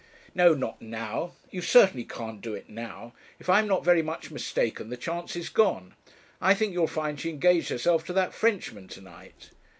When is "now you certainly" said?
0.81-2.03